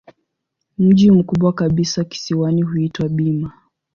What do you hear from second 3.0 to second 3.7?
Bima.